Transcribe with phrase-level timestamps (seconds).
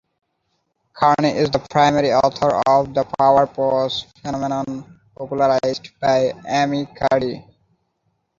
[0.93, 7.45] Carney is the primary author of the power pose phenomenon popularized by Amy Cuddy.